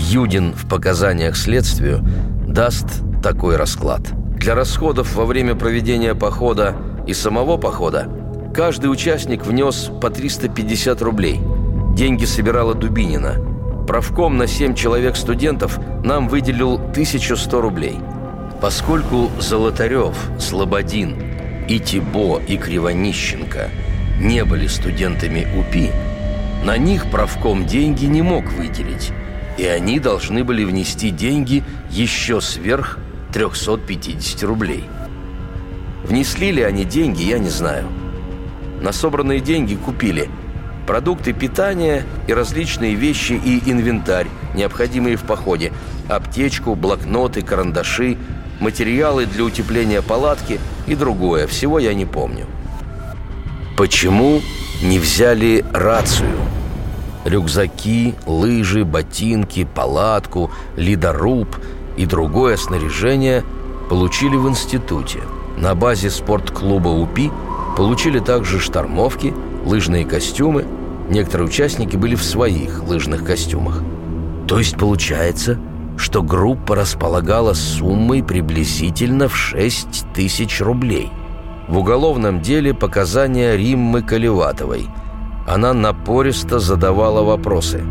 Юдин 0.00 0.54
в 0.54 0.66
показаниях 0.66 1.36
следствию 1.36 2.02
даст 2.46 2.86
такой 3.22 3.56
расклад. 3.56 4.00
Для 4.36 4.54
расходов 4.54 5.14
во 5.14 5.26
время 5.26 5.54
проведения 5.54 6.14
похода 6.14 6.74
и 7.06 7.12
самого 7.12 7.58
похода 7.58 8.08
каждый 8.54 8.90
участник 8.90 9.44
внес 9.44 9.90
по 10.00 10.08
350 10.08 11.02
рублей. 11.02 11.40
Деньги 11.94 12.24
собирала 12.24 12.74
Дубинина. 12.74 13.34
Правком 13.86 14.38
на 14.38 14.46
7 14.46 14.74
человек 14.74 15.16
студентов 15.16 15.78
нам 16.02 16.28
выделил 16.28 16.74
1100 16.74 17.60
рублей. 17.60 17.98
Поскольку 18.62 19.30
Золотарев, 19.38 20.16
Слободин, 20.38 21.16
и 21.68 21.78
Тибо, 21.78 22.40
и 22.40 22.56
Кривонищенко 22.56 23.68
не 24.18 24.44
были 24.44 24.66
студентами 24.66 25.46
УПИ, 25.58 25.90
на 26.64 26.78
них 26.78 27.10
правком 27.10 27.66
деньги 27.66 28.06
не 28.06 28.22
мог 28.22 28.44
выделить, 28.52 29.12
и 29.60 29.66
они 29.66 30.00
должны 30.00 30.42
были 30.42 30.64
внести 30.64 31.10
деньги 31.10 31.62
еще 31.90 32.40
сверх 32.40 32.98
350 33.34 34.42
рублей. 34.44 34.84
Внесли 36.02 36.50
ли 36.50 36.62
они 36.62 36.86
деньги, 36.86 37.24
я 37.24 37.38
не 37.38 37.50
знаю. 37.50 37.86
На 38.80 38.90
собранные 38.92 39.40
деньги 39.40 39.74
купили 39.74 40.30
продукты 40.86 41.34
питания 41.34 42.06
и 42.26 42.32
различные 42.32 42.94
вещи 42.94 43.32
и 43.32 43.70
инвентарь, 43.70 44.28
необходимые 44.54 45.16
в 45.16 45.24
походе, 45.24 45.74
аптечку, 46.08 46.74
блокноты, 46.74 47.42
карандаши, 47.42 48.16
материалы 48.60 49.26
для 49.26 49.44
утепления 49.44 50.00
палатки 50.00 50.58
и 50.86 50.94
другое. 50.94 51.46
Всего 51.46 51.78
я 51.78 51.92
не 51.92 52.06
помню. 52.06 52.46
Почему 53.76 54.40
не 54.82 54.98
взяли 54.98 55.66
рацию? 55.74 56.34
Рюкзаки, 57.24 58.14
лыжи, 58.26 58.84
ботинки, 58.84 59.64
палатку, 59.74 60.50
ледоруб 60.76 61.48
и 61.96 62.06
другое 62.06 62.56
снаряжение 62.56 63.44
получили 63.88 64.36
в 64.36 64.48
институте. 64.48 65.20
На 65.56 65.74
базе 65.74 66.10
спортклуба 66.10 66.88
УПИ 66.88 67.30
получили 67.76 68.20
также 68.20 68.58
штормовки, 68.58 69.34
лыжные 69.64 70.06
костюмы. 70.06 70.64
Некоторые 71.10 71.48
участники 71.48 71.96
были 71.96 72.14
в 72.14 72.22
своих 72.22 72.82
лыжных 72.84 73.24
костюмах. 73.24 73.82
То 74.46 74.58
есть 74.58 74.78
получается, 74.78 75.58
что 75.96 76.22
группа 76.22 76.74
располагала 76.74 77.52
суммой 77.52 78.22
приблизительно 78.22 79.28
в 79.28 79.36
6 79.36 80.12
тысяч 80.14 80.60
рублей. 80.60 81.10
В 81.68 81.78
уголовном 81.78 82.40
деле 82.40 82.72
показания 82.72 83.56
Риммы 83.56 84.02
Колеватовой. 84.02 84.88
Она 85.50 85.74
напористо 85.74 86.60
задавала 86.60 87.22
вопросы. 87.22 87.82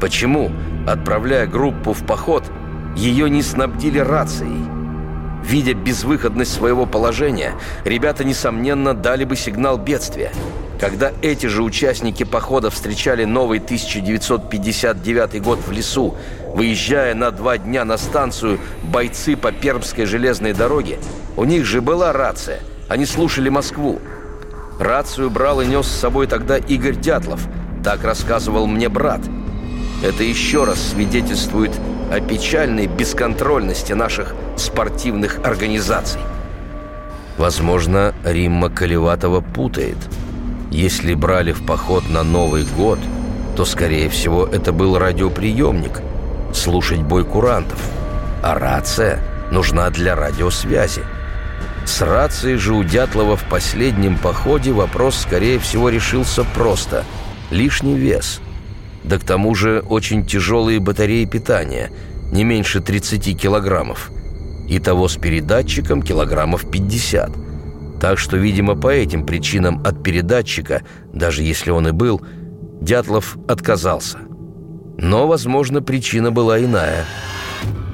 Почему, 0.00 0.52
отправляя 0.86 1.48
группу 1.48 1.92
в 1.92 2.06
поход, 2.06 2.44
ее 2.94 3.28
не 3.28 3.42
снабдили 3.42 3.98
рацией? 3.98 4.64
Видя 5.42 5.74
безвыходность 5.74 6.52
своего 6.52 6.86
положения, 6.86 7.54
ребята, 7.84 8.22
несомненно, 8.22 8.94
дали 8.94 9.24
бы 9.24 9.34
сигнал 9.34 9.78
бедствия. 9.78 10.30
Когда 10.78 11.10
эти 11.22 11.46
же 11.46 11.64
участники 11.64 12.22
похода 12.22 12.70
встречали 12.70 13.24
новый 13.24 13.58
1959 13.58 15.42
год 15.42 15.58
в 15.58 15.72
лесу, 15.72 16.14
выезжая 16.54 17.16
на 17.16 17.32
два 17.32 17.58
дня 17.58 17.84
на 17.84 17.98
станцию 17.98 18.60
бойцы 18.84 19.34
по 19.34 19.50
Пермской 19.50 20.04
железной 20.04 20.52
дороге, 20.52 21.00
у 21.36 21.42
них 21.42 21.64
же 21.64 21.80
была 21.80 22.12
рация. 22.12 22.60
Они 22.88 23.06
слушали 23.06 23.48
Москву. 23.48 23.98
Рацию 24.78 25.30
брал 25.30 25.60
и 25.60 25.66
нес 25.66 25.86
с 25.86 26.00
собой 26.00 26.26
тогда 26.26 26.56
Игорь 26.56 26.96
Дятлов. 26.96 27.46
Так 27.82 28.04
рассказывал 28.04 28.66
мне 28.66 28.88
брат. 28.88 29.20
Это 30.02 30.24
еще 30.24 30.64
раз 30.64 30.80
свидетельствует 30.80 31.72
о 32.10 32.20
печальной 32.20 32.86
бесконтрольности 32.86 33.92
наших 33.92 34.34
спортивных 34.56 35.38
организаций. 35.44 36.20
Возможно, 37.38 38.14
Римма 38.24 38.70
Колеватова 38.70 39.40
путает. 39.40 39.96
Если 40.70 41.14
брали 41.14 41.52
в 41.52 41.64
поход 41.64 42.08
на 42.08 42.22
Новый 42.22 42.64
год, 42.76 42.98
то, 43.56 43.64
скорее 43.64 44.08
всего, 44.08 44.46
это 44.46 44.72
был 44.72 44.98
радиоприемник, 44.98 46.00
слушать 46.52 47.02
бой 47.02 47.24
курантов. 47.24 47.78
А 48.42 48.58
рация 48.58 49.20
нужна 49.50 49.90
для 49.90 50.16
радиосвязи. 50.16 51.02
С 51.86 52.00
рацией 52.00 52.56
же 52.56 52.74
у 52.74 52.82
Дятлова 52.82 53.36
в 53.36 53.44
последнем 53.44 54.16
походе 54.18 54.72
вопрос, 54.72 55.16
скорее 55.16 55.58
всего, 55.58 55.90
решился 55.90 56.44
просто. 56.44 57.04
Лишний 57.50 57.94
вес. 57.94 58.40
Да 59.04 59.18
к 59.18 59.24
тому 59.24 59.54
же 59.54 59.80
очень 59.80 60.24
тяжелые 60.24 60.80
батареи 60.80 61.26
питания, 61.26 61.90
не 62.32 62.42
меньше 62.42 62.80
30 62.80 63.38
килограммов. 63.40 64.10
И 64.66 64.78
того 64.78 65.08
с 65.08 65.16
передатчиком 65.16 66.02
килограммов 66.02 66.70
50. 66.70 67.32
Так 68.00 68.18
что, 68.18 68.38
видимо, 68.38 68.74
по 68.74 68.88
этим 68.88 69.26
причинам 69.26 69.82
от 69.84 70.02
передатчика, 70.02 70.82
даже 71.12 71.42
если 71.42 71.70
он 71.70 71.88
и 71.88 71.92
был, 71.92 72.22
Дятлов 72.80 73.36
отказался. 73.46 74.18
Но, 74.96 75.26
возможно, 75.26 75.82
причина 75.82 76.30
была 76.30 76.58
иная. 76.58 77.04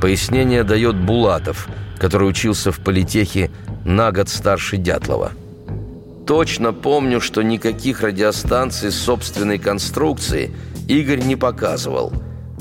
Пояснение 0.00 0.64
дает 0.64 0.96
Булатов, 0.96 1.68
который 2.00 2.28
учился 2.28 2.72
в 2.72 2.80
политехе 2.80 3.50
на 3.84 4.10
год 4.10 4.30
старше 4.30 4.78
Дятлова. 4.78 5.32
Точно 6.26 6.72
помню, 6.72 7.20
что 7.20 7.42
никаких 7.42 8.00
радиостанций 8.00 8.90
собственной 8.90 9.58
конструкции 9.58 10.50
Игорь 10.88 11.20
не 11.20 11.36
показывал, 11.36 12.12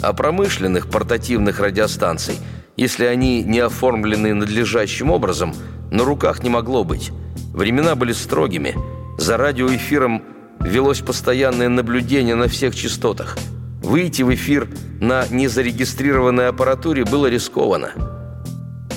а 0.02 0.12
промышленных 0.14 0.90
портативных 0.90 1.62
радиостанций, 1.62 2.36
если 2.76 3.06
они 3.06 3.42
не 3.44 3.60
оформлены 3.60 4.34
надлежащим 4.34 5.10
образом, 5.10 5.56
на 5.90 6.04
руках 6.04 6.44
не 6.44 6.50
могло 6.50 6.84
быть. 6.84 7.12
Времена 7.54 7.96
были 7.96 8.12
строгими, 8.12 8.76
за 9.18 9.38
радиоэфиром 9.38 10.22
велось 10.60 11.00
постоянное 11.00 11.70
наблюдение 11.70 12.36
на 12.36 12.50
всех 12.50 12.76
частотах. 12.76 13.38
Выйти 13.82 14.22
в 14.22 14.34
эфир 14.34 14.68
на 15.00 15.26
незарегистрированной 15.30 16.50
аппаратуре 16.50 17.06
было 17.06 17.28
рискованно. 17.28 18.19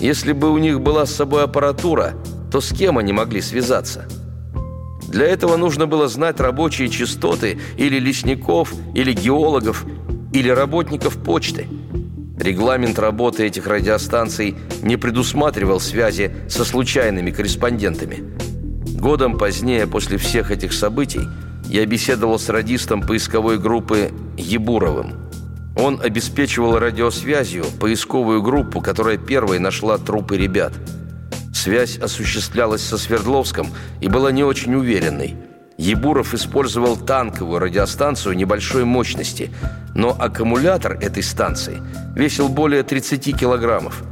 Если 0.02 0.32
бы 0.32 0.50
у 0.50 0.58
них 0.58 0.80
была 0.80 1.06
с 1.06 1.14
собой 1.14 1.44
аппаратура, 1.44 2.14
то 2.50 2.60
с 2.60 2.70
кем 2.70 2.98
они 2.98 3.12
могли 3.12 3.40
связаться? 3.40 4.08
Для 5.06 5.26
этого 5.26 5.56
нужно 5.56 5.86
было 5.86 6.08
знать 6.08 6.40
рабочие 6.40 6.88
частоты 6.88 7.60
или 7.76 8.00
лесников, 8.00 8.74
или 8.96 9.12
геологов, 9.12 9.86
или 10.32 10.48
работников 10.48 11.18
почты. 11.18 11.68
Регламент 12.36 12.98
работы 12.98 13.46
этих 13.46 13.68
радиостанций 13.68 14.56
не 14.82 14.96
предусматривал 14.96 15.78
связи 15.78 16.34
со 16.48 16.64
случайными 16.64 17.30
корреспондентами. 17.30 18.24
Годом 18.98 19.38
позднее, 19.38 19.86
после 19.86 20.18
всех 20.18 20.50
этих 20.50 20.72
событий, 20.72 21.28
я 21.66 21.86
беседовал 21.86 22.40
с 22.40 22.48
радистом 22.48 23.02
поисковой 23.02 23.56
группы 23.56 24.10
Ебуровым– 24.36 25.14
он 25.76 26.00
обеспечивал 26.02 26.78
радиосвязью 26.78 27.64
поисковую 27.80 28.42
группу, 28.42 28.80
которая 28.80 29.16
первой 29.16 29.58
нашла 29.58 29.98
трупы 29.98 30.36
ребят. 30.36 30.72
Связь 31.54 31.98
осуществлялась 31.98 32.82
со 32.82 32.98
Свердловском 32.98 33.68
и 34.00 34.08
была 34.08 34.32
не 34.32 34.44
очень 34.44 34.74
уверенной. 34.74 35.36
Ебуров 35.78 36.34
использовал 36.34 36.96
танковую 36.96 37.58
радиостанцию 37.58 38.36
небольшой 38.36 38.84
мощности, 38.84 39.50
но 39.94 40.10
аккумулятор 40.10 40.92
этой 40.92 41.22
станции 41.22 41.80
весил 42.14 42.48
более 42.48 42.82
30 42.82 43.38
килограммов. 43.38 44.02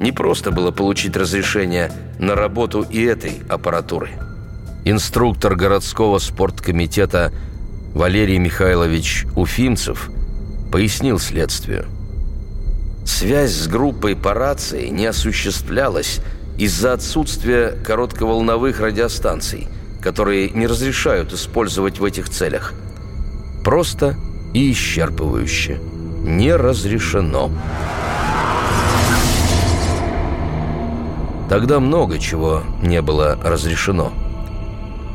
Не 0.00 0.12
просто 0.12 0.50
было 0.50 0.72
получить 0.72 1.16
разрешение 1.16 1.90
на 2.18 2.34
работу 2.34 2.82
и 2.82 3.02
этой 3.02 3.40
аппаратуры. 3.48 4.10
Инструктор 4.84 5.54
городского 5.54 6.18
спорткомитета 6.18 7.32
Валерий 7.94 8.38
Михайлович 8.38 9.26
Уфимцев– 9.36 10.10
пояснил 10.70 11.18
следствию. 11.18 11.86
Связь 13.04 13.52
с 13.52 13.68
группой 13.68 14.16
по 14.16 14.34
рации 14.34 14.88
не 14.88 15.06
осуществлялась 15.06 16.20
из-за 16.58 16.92
отсутствия 16.92 17.68
коротковолновых 17.84 18.80
радиостанций, 18.80 19.68
которые 20.00 20.50
не 20.50 20.66
разрешают 20.66 21.32
использовать 21.32 22.00
в 22.00 22.04
этих 22.04 22.28
целях. 22.28 22.74
Просто 23.64 24.16
и 24.54 24.72
исчерпывающе. 24.72 25.78
Не 26.22 26.54
разрешено. 26.56 27.50
Тогда 31.48 31.78
много 31.78 32.18
чего 32.18 32.64
не 32.82 33.00
было 33.02 33.38
разрешено. 33.42 34.12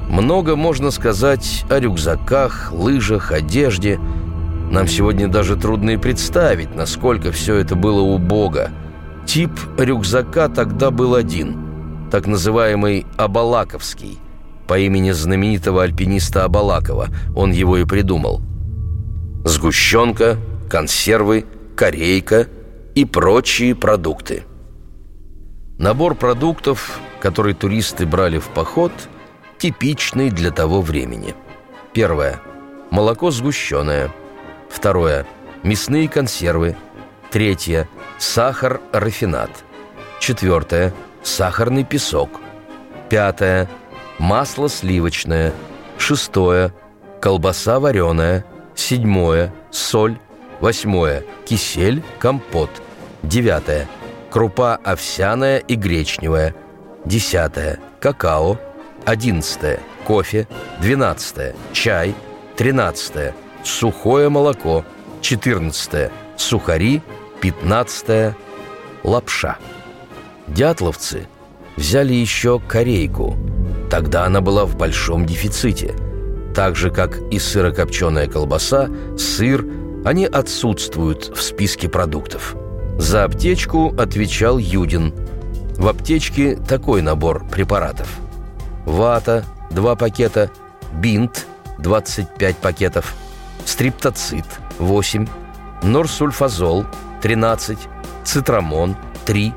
Много 0.08 0.56
можно 0.56 0.92
сказать 0.92 1.66
о 1.70 1.80
рюкзаках, 1.80 2.72
лыжах, 2.72 3.32
одежде– 3.32 4.00
нам 4.72 4.88
сегодня 4.88 5.28
даже 5.28 5.58
трудно 5.58 5.92
и 5.92 5.98
представить, 5.98 6.74
насколько 6.74 7.34
все 7.34 7.56
это 7.56 7.76
было 7.76 8.00
убого. 8.00 8.70
Тип 9.28 9.52
рюкзака 9.78 10.48
тогда 10.48 10.92
был 10.92 11.14
один, 11.14 12.10
так 12.10 12.26
называемый 12.26 13.06
«Абалаковский», 13.18 14.18
по 14.68 14.80
имени 14.80 15.12
знаменитого 15.12 15.84
альпиниста 15.84 16.46
Абалакова, 16.46 17.10
он 17.36 17.52
его 17.52 17.78
и 17.78 17.86
придумал. 17.86 18.42
Сгущенка, 19.44 20.38
консервы, 20.70 21.46
корейка 21.76 22.48
и 22.96 23.04
прочие 23.04 23.76
продукты. 23.76 24.44
Набор 25.78 26.16
продуктов, 26.16 27.02
который 27.20 27.54
туристы 27.54 28.06
брали 28.06 28.40
в 28.40 28.48
поход, 28.48 28.94
типичный 29.58 30.30
для 30.30 30.52
того 30.52 30.82
времени. 30.82 31.36
Первое. 31.94 32.40
Молоко 32.92 33.32
сгущенное– 33.32 34.14
Второе– 34.72 35.26
мясные 35.64 36.08
консервы. 36.08 36.76
Третье– 37.30 37.88
сахар-рафинат. 38.18 39.52
Четвертое– 40.20 40.94
сахарный 41.24 41.84
песок. 41.84 42.40
Пятое– 43.10 43.70
масло 44.18 44.70
сливочное. 44.70 45.54
Шестое– 45.98 46.74
колбаса 47.22 47.80
вареная. 47.80 48.46
Седьмое– 48.74 49.54
соль. 49.72 50.18
Восьмое– 50.60 51.24
кисель, 51.46 52.04
компот. 52.20 52.70
Девятое– 53.24 53.88
крупа 54.32 54.76
овсяная 54.76 55.58
и 55.58 55.76
гречневая. 55.76 56.56
Десятое– 57.06 57.80
какао. 58.00 58.58
Одиннадцатое– 59.06 59.80
кофе. 60.06 60.48
Двенадцатое– 60.80 61.56
чай. 61.74 62.16
Тринадцатое– 62.56 63.36
сухое 63.64 64.30
молоко, 64.30 64.86
14 65.22 66.12
сухари, 66.38 67.02
15 67.42 68.36
лапша. 69.04 69.58
Дятловцы 70.48 71.28
взяли 71.78 72.14
еще 72.14 72.60
корейку. 72.60 73.38
Тогда 73.90 74.26
она 74.26 74.42
была 74.42 74.66
в 74.66 74.76
большом 74.76 75.26
дефиците. 75.26 75.96
Так 76.56 76.76
же, 76.76 76.90
как 76.92 77.20
и 77.32 77.40
сырокопченая 77.40 78.28
колбаса, 78.28 78.90
сыр, 79.18 79.66
они 80.04 80.26
отсутствуют 80.26 81.32
в 81.36 81.42
списке 81.42 81.88
продуктов. 81.88 82.56
За 82.98 83.24
аптечку 83.24 83.94
отвечал 83.98 84.58
Юдин. 84.58 85.14
В 85.78 85.88
аптечке 85.88 86.56
такой 86.56 87.02
набор 87.02 87.46
препаратов. 87.50 88.10
Вата– 88.86 89.46
2 89.72 89.96
пакета, 89.96 90.52
бинт– 90.94 91.48
25 91.80 92.58
пакетов– 92.58 93.16
стриптоцит– 93.66 94.46
8, 94.80 95.28
норсульфазол– 95.84 96.86
13, 97.22 97.78
цитрамон– 98.24 98.96
3, 99.26 99.54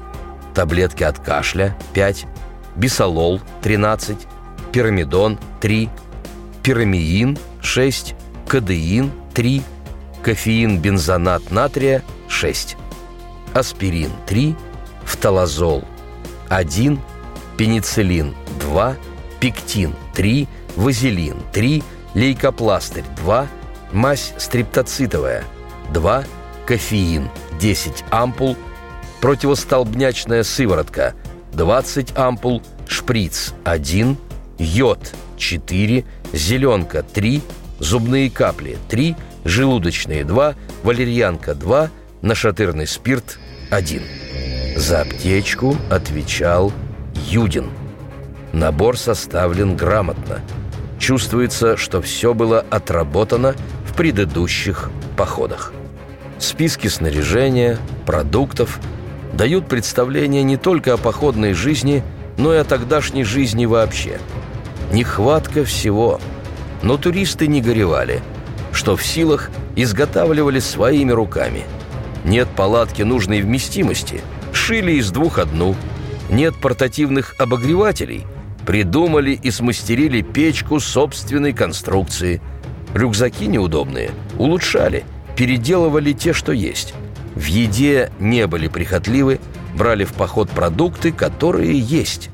таблетки 0.54 1.04
от 1.04 1.18
кашля– 1.18 1.74
5, 1.94 2.26
бисолол– 2.76 3.40
13, 3.62 4.16
пирамидон– 4.72 5.38
3, 5.60 5.88
пирамиин– 6.62 7.38
6, 7.62 8.14
кадеин– 8.48 9.10
3, 9.34 9.62
кофеин 10.22 10.80
бензонат 10.80 11.50
натрия– 11.50 12.02
6, 12.28 12.76
аспирин– 13.54 14.12
3, 14.26 14.54
фталазол– 15.04 15.82
1, 16.50 16.98
пенициллин– 17.56 18.34
2, 18.60 18.96
пектин– 19.40 19.94
3, 20.14 20.46
вазелин– 20.76 21.36
3, 21.52 21.82
лейкопластырь– 22.14 23.04
2, 23.16 23.46
мазь 23.94 24.34
стриптоцитовая, 24.36 25.44
2, 25.94 26.24
кофеин, 26.66 27.30
10 27.58 28.04
ампул, 28.10 28.56
противостолбнячная 29.20 30.42
сыворотка, 30.42 31.14
20 31.52 32.18
ампул, 32.18 32.62
шприц, 32.86 33.54
1, 33.64 34.18
йод, 34.58 35.14
4, 35.38 36.04
зеленка, 36.32 37.02
3, 37.02 37.42
зубные 37.78 38.30
капли, 38.30 38.76
3, 38.88 39.16
желудочные, 39.44 40.24
2, 40.24 40.54
валерьянка, 40.82 41.54
2, 41.54 41.90
нашатырный 42.22 42.86
спирт– 42.86 43.38
один. 43.70 44.02
За 44.76 45.02
аптечку 45.02 45.76
отвечал 45.90 46.72
Юдин. 47.28 47.70
Набор 48.52 48.96
составлен 48.96 49.76
грамотно. 49.76 50.40
Чувствуется, 50.98 51.76
что 51.76 52.00
все 52.00 52.34
было 52.34 52.64
отработано 52.70 53.54
в 53.94 53.96
предыдущих 53.96 54.90
походах. 55.16 55.72
Списки 56.40 56.88
снаряжения, 56.88 57.78
продуктов 58.06 58.80
дают 59.32 59.68
представление 59.68 60.42
не 60.42 60.56
только 60.56 60.94
о 60.94 60.96
походной 60.96 61.52
жизни, 61.52 62.02
но 62.36 62.52
и 62.52 62.56
о 62.56 62.64
тогдашней 62.64 63.22
жизни 63.22 63.66
вообще. 63.66 64.18
Нехватка 64.92 65.64
всего. 65.64 66.20
Но 66.82 66.96
туристы 66.96 67.46
не 67.46 67.60
горевали. 67.60 68.20
Что 68.72 68.96
в 68.96 69.06
силах, 69.06 69.50
изготавливали 69.76 70.58
своими 70.58 71.12
руками. 71.12 71.62
Нет 72.24 72.48
палатки 72.56 73.02
нужной 73.02 73.42
вместимости– 73.42 74.20
шили 74.52 74.92
из 74.92 75.12
двух 75.12 75.38
одну. 75.38 75.76
Нет 76.28 76.56
портативных 76.56 77.36
обогревателей. 77.38 78.26
Придумали 78.66 79.38
и 79.40 79.52
смастерили 79.52 80.22
печку 80.22 80.80
собственной 80.80 81.52
конструкции. 81.52 82.40
Рюкзаки 82.94 83.46
неудобные. 83.46 84.12
Улучшали. 84.38 85.04
Переделывали 85.36 86.12
те, 86.12 86.32
что 86.32 86.52
есть. 86.52 86.94
В 87.34 87.44
еде 87.44 88.12
не 88.20 88.46
были 88.46 88.68
прихотливы, 88.68 89.40
брали 89.74 90.04
в 90.04 90.12
поход 90.12 90.48
продукты, 90.48 91.10
которые 91.10 91.76
есть. 91.78 92.30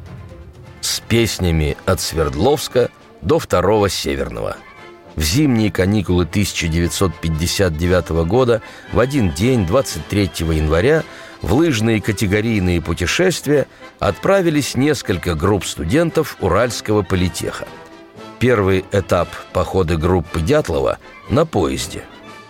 С 0.82 1.00
песнями 1.00 1.78
от 1.86 2.00
Свердловска 2.00 2.90
до 3.22 3.38
второго 3.38 3.88
Северного. 3.88 4.56
В 5.16 5.22
зимние 5.22 5.72
каникулы 5.72 6.24
1959 6.24 8.10
года 8.26 8.62
в 8.92 9.00
один 9.00 9.32
день, 9.32 9.66
23 9.66 10.30
января, 10.40 11.04
в 11.42 11.54
лыжные 11.54 12.02
категорийные 12.02 12.82
путешествия 12.82 13.66
отправились 13.98 14.76
несколько 14.76 15.34
групп 15.34 15.64
студентов 15.64 16.36
Уральского 16.40 17.02
политеха. 17.02 17.66
Первый 18.40 18.87
этап 18.90 19.29
похода 19.53 19.98
группы 19.98 20.40
Дятлова 20.40 20.98
на 21.29 21.44
поезде. 21.44 22.05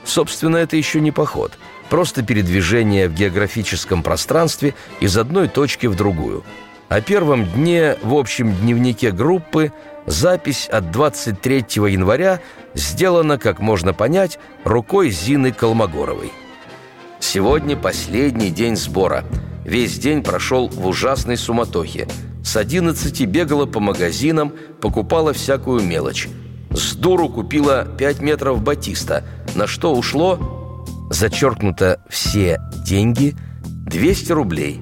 Собственно, 0.05 0.57
это 0.57 0.77
еще 0.77 1.01
не 1.01 1.11
поход, 1.11 1.53
просто 1.89 2.23
передвижение 2.23 3.09
в 3.09 3.15
географическом 3.15 4.05
пространстве 4.05 4.75
из 5.01 5.19
одной 5.19 5.49
точки 5.49 5.89
в 5.89 5.97
другую. 5.97 6.45
О 6.89 7.01
первом 7.01 7.45
дне 7.45 7.97
в 8.03 8.15
общем 8.15 8.55
дневнике 8.55 9.11
группы 9.11 9.73
запись 10.07 10.69
от 10.69 10.93
23 10.93 11.65
января 11.89 12.41
сделана, 12.75 13.37
как 13.37 13.59
можно 13.59 13.93
понять, 13.93 14.39
рукой 14.63 15.11
Зины 15.11 15.51
Колмогоровой. 15.51 16.33
Сегодня 17.19 17.77
последний 17.77 18.51
день 18.51 18.77
сбора. 18.77 19.25
Весь 19.65 19.99
день 19.99 20.23
прошел 20.23 20.69
в 20.69 20.87
ужасной 20.87 21.37
суматохе. 21.37 22.09
С 22.43 22.57
одиннадцати 22.57 23.25
бегала 23.25 23.67
по 23.67 23.81
магазинам, 23.81 24.53
покупала 24.81 25.33
всякую 25.33 25.83
мелочь. 25.83 26.29
С 26.71 26.95
дуру 26.95 27.29
купила 27.29 27.85
пять 27.99 28.21
метров 28.21 28.63
батиста, 28.63 29.25
на 29.55 29.67
что 29.67 29.95
ушло, 29.95 30.85
зачеркнуто 31.11 32.03
все 32.09 32.59
деньги, 32.87 33.37
200 33.87 34.33
рублей. 34.33 34.81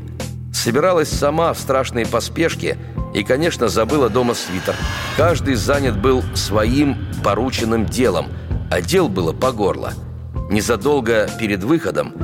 Собиралась 0.52 1.08
сама 1.08 1.52
в 1.54 1.58
страшной 1.58 2.06
поспешке 2.06 2.76
и, 3.14 3.24
конечно, 3.24 3.68
забыла 3.68 4.08
дома 4.10 4.34
свитер. 4.34 4.76
Каждый 5.16 5.54
занят 5.54 6.00
был 6.00 6.22
своим 6.34 6.96
порученным 7.24 7.86
делом, 7.86 8.26
а 8.70 8.80
дел 8.80 9.08
было 9.08 9.32
по 9.32 9.50
горло. 9.52 9.94
Незадолго 10.50 11.28
перед 11.38 11.64
выходом 11.64 12.14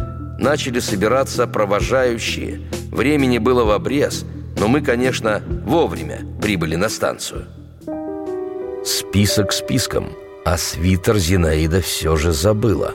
начали 0.45 0.79
собираться 0.79 1.47
провожающие. 1.47 2.61
Времени 2.93 3.39
было 3.39 3.65
в 3.65 3.71
обрез, 3.71 4.25
но 4.59 4.69
мы, 4.69 4.83
конечно, 4.83 5.43
вовремя 5.65 6.21
прибыли 6.41 6.77
на 6.77 6.91
станцию. 6.91 7.47
Список 8.85 9.53
списком, 9.53 10.11
а 10.45 10.59
свитер 10.59 11.17
Зинаида 11.17 11.81
все 11.81 12.17
же 12.17 12.33
забыла. 12.33 12.93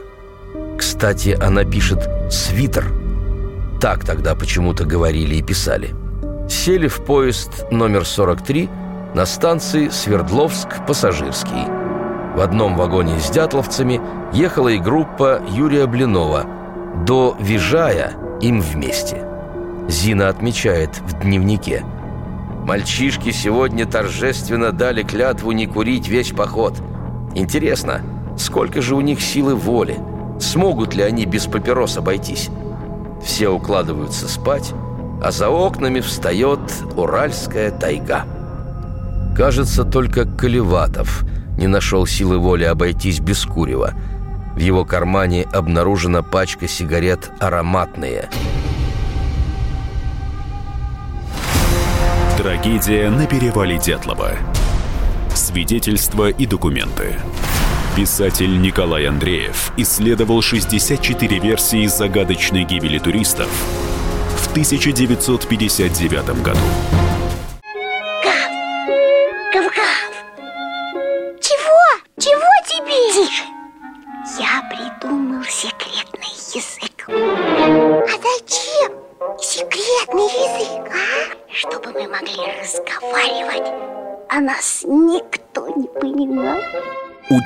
Кстати, 0.77 1.35
она 1.41 1.65
пишет 1.65 2.07
«свитер». 2.29 2.85
Так 3.81 4.05
тогда 4.05 4.35
почему-то 4.35 4.85
говорили 4.85 5.35
и 5.35 5.41
писали. 5.41 5.89
Сели 6.47 6.87
в 6.87 7.03
поезд 7.03 7.65
номер 7.71 8.05
43 8.05 8.69
на 9.15 9.25
станции 9.25 9.87
Свердловск-Пассажирский. 9.87 11.65
В 12.35 12.41
одном 12.41 12.75
вагоне 12.75 13.19
с 13.19 13.31
дятловцами 13.31 13.99
ехала 14.33 14.69
и 14.69 14.77
группа 14.77 15.41
Юрия 15.49 15.87
Блинова– 15.87 16.45
до 17.05 17.35
Вижая 17.39 18.13
им 18.41 18.61
вместе. 18.61 19.25
Зина 19.87 20.29
отмечает 20.29 20.99
в 20.99 21.21
дневнике. 21.21 21.83
«Мальчишки 22.65 23.31
сегодня 23.31 23.85
торжественно 23.85 24.71
дали 24.71 25.03
клятву 25.03 25.51
не 25.51 25.65
курить 25.65 26.07
весь 26.07 26.31
поход. 26.31 26.75
Интересно, 27.33 28.01
сколько 28.37 28.81
же 28.81 28.95
у 28.95 29.01
них 29.01 29.21
силы 29.21 29.55
воли? 29.55 29.97
Смогут 30.39 30.93
ли 30.93 31.03
они 31.03 31.25
без 31.25 31.47
папирос 31.47 31.97
обойтись?» 31.97 32.49
Все 33.23 33.49
укладываются 33.49 34.27
спать, 34.27 34.73
а 35.21 35.31
за 35.31 35.49
окнами 35.49 35.99
встает 35.99 36.59
Уральская 36.95 37.71
тайга. 37.71 38.25
Кажется, 39.35 39.83
только 39.83 40.25
Колеватов 40.25 41.23
не 41.57 41.67
нашел 41.67 42.05
силы 42.05 42.37
воли 42.37 42.65
обойтись 42.65 43.19
без 43.19 43.43
курева– 43.45 43.93
в 44.59 44.61
его 44.61 44.83
кармане 44.83 45.43
обнаружена 45.53 46.21
пачка 46.21 46.67
сигарет 46.67 47.31
«Ароматные». 47.39 48.29
Трагедия 52.37 53.09
на 53.09 53.25
перевале 53.25 53.79
Дятлова. 53.79 54.31
Свидетельства 55.33 56.29
и 56.29 56.45
документы. 56.45 57.15
Писатель 57.95 58.61
Николай 58.61 59.07
Андреев 59.07 59.71
исследовал 59.77 60.41
64 60.41 61.39
версии 61.39 61.87
загадочной 61.87 62.65
гибели 62.65 62.99
туристов 62.99 63.47
в 64.39 64.51
1959 64.51 66.43
году. 66.43 66.59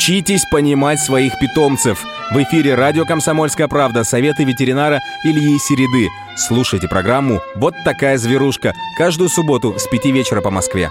Учитесь 0.04 0.44
понимать 0.52 1.00
своих 1.00 1.40
питомцев. 1.40 2.04
В 2.30 2.44
эфире 2.44 2.76
радио 2.76 3.06
«Комсомольская 3.06 3.70
правда» 3.70 4.04
советы 4.04 4.44
ветеринара 4.44 5.00
Ильи 5.24 5.58
Середы. 5.58 6.10
Слушайте 6.36 6.90
программу 6.90 7.40
«Вот 7.56 7.74
такая 7.86 8.18
зверушка» 8.18 8.74
каждую 8.98 9.30
субботу 9.30 9.80
с 9.80 9.88
5 9.88 10.06
вечера 10.08 10.42
по 10.42 10.52
Москве. 10.52 10.90